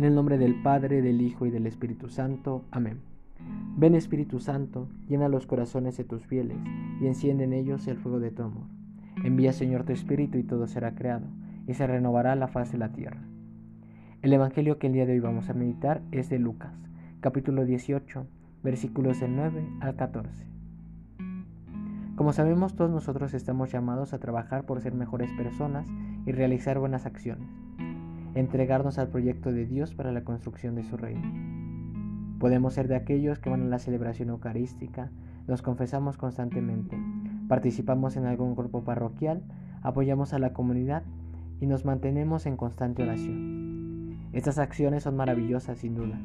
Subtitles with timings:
[0.00, 2.64] En el nombre del Padre, del Hijo y del Espíritu Santo.
[2.70, 3.00] Amén.
[3.76, 6.56] Ven Espíritu Santo, llena los corazones de tus fieles
[7.02, 8.64] y enciende en ellos el fuego de tu amor.
[9.24, 11.26] Envía Señor tu Espíritu y todo será creado
[11.66, 13.20] y se renovará la faz de la tierra.
[14.22, 16.72] El Evangelio que el día de hoy vamos a meditar es de Lucas,
[17.20, 18.26] capítulo 18,
[18.62, 20.46] versículos del 9 al 14.
[22.16, 25.86] Como sabemos, todos nosotros estamos llamados a trabajar por ser mejores personas
[26.24, 27.50] y realizar buenas acciones,
[28.34, 31.22] entregarnos al proyecto de Dios para la construcción de su reino.
[32.38, 35.10] Podemos ser de aquellos que van a la celebración eucarística,
[35.46, 36.96] nos confesamos constantemente,
[37.48, 39.42] participamos en algún grupo parroquial,
[39.82, 41.02] apoyamos a la comunidad
[41.60, 44.18] y nos mantenemos en constante oración.
[44.32, 46.20] Estas acciones son maravillosas sin duda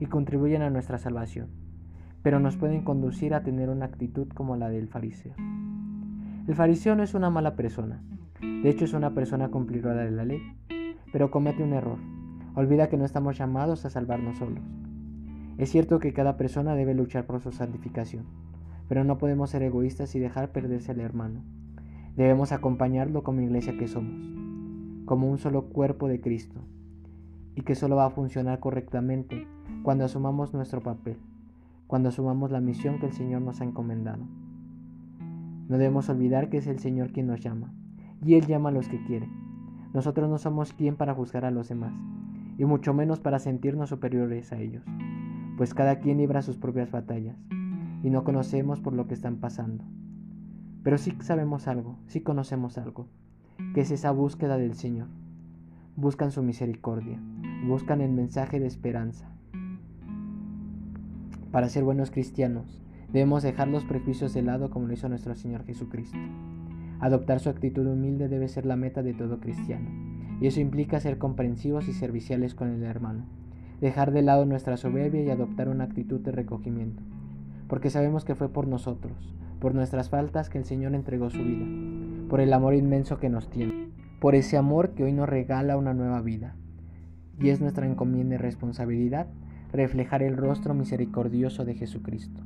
[0.00, 1.48] y contribuyen a nuestra salvación
[2.22, 5.34] pero nos pueden conducir a tener una actitud como la del fariseo.
[6.46, 8.02] El fariseo no es una mala persona,
[8.40, 10.40] de hecho es una persona cumplidora de la ley,
[11.12, 11.98] pero comete un error,
[12.54, 14.64] olvida que no estamos llamados a salvarnos solos.
[15.58, 18.24] Es cierto que cada persona debe luchar por su santificación,
[18.88, 21.42] pero no podemos ser egoístas y dejar perderse al hermano.
[22.16, 24.20] Debemos acompañarlo como iglesia que somos,
[25.04, 26.60] como un solo cuerpo de Cristo,
[27.54, 29.46] y que solo va a funcionar correctamente
[29.82, 31.16] cuando asumamos nuestro papel
[31.88, 34.22] cuando asumamos la misión que el Señor nos ha encomendado.
[35.68, 37.72] No debemos olvidar que es el Señor quien nos llama,
[38.22, 39.28] y Él llama a los que quiere.
[39.98, 41.92] Nosotros no somos quien para juzgar a los demás,
[42.56, 44.84] y mucho menos para sentirnos superiores a ellos,
[45.56, 47.36] pues cada quien libra sus propias batallas,
[48.04, 49.82] y no conocemos por lo que están pasando.
[50.84, 53.08] Pero sí sabemos algo, sí conocemos algo,
[53.74, 55.08] que es esa búsqueda del Señor.
[55.96, 57.20] Buscan su misericordia,
[57.66, 59.28] buscan el mensaje de esperanza,
[61.50, 62.80] para ser buenos cristianos,
[63.12, 66.18] debemos dejar los prejuicios de lado como lo hizo nuestro Señor Jesucristo.
[67.00, 69.88] Adoptar su actitud humilde debe ser la meta de todo cristiano,
[70.40, 73.24] y eso implica ser comprensivos y serviciales con el hermano,
[73.80, 77.02] dejar de lado nuestra soberbia y adoptar una actitud de recogimiento,
[77.68, 81.66] porque sabemos que fue por nosotros, por nuestras faltas que el Señor entregó su vida,
[82.28, 85.94] por el amor inmenso que nos tiene, por ese amor que hoy nos regala una
[85.94, 86.56] nueva vida.
[87.40, 89.28] Y es nuestra encomienda y responsabilidad
[89.72, 92.42] reflejar el rostro misericordioso de Jesucristo.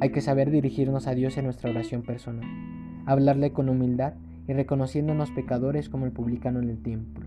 [0.00, 2.48] Hay que saber dirigirnos a Dios en nuestra oración personal,
[3.04, 4.14] hablarle con humildad
[4.46, 7.26] y reconociéndonos pecadores como el publicano en el templo,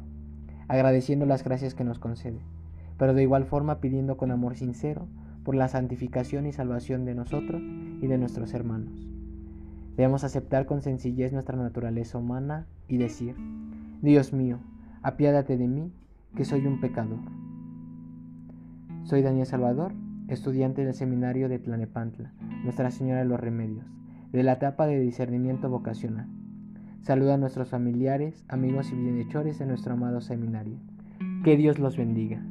[0.69, 2.39] agradeciendo las gracias que nos concede,
[2.97, 5.05] pero de igual forma pidiendo con amor sincero
[5.43, 9.05] por la santificación y salvación de nosotros y de nuestros hermanos.
[9.97, 13.35] Debemos aceptar con sencillez nuestra naturaleza humana y decir,
[14.01, 14.59] Dios mío,
[15.03, 15.91] apiádate de mí,
[16.37, 17.19] que soy un pecador.
[19.03, 19.93] Soy Daniel Salvador,
[20.33, 22.33] estudiante del seminario de Tlanepantla,
[22.63, 23.85] Nuestra Señora de los Remedios,
[24.31, 26.27] de la etapa de discernimiento vocacional.
[27.01, 30.77] Saluda a nuestros familiares, amigos y bienhechores de nuestro amado seminario.
[31.43, 32.41] Que Dios los bendiga.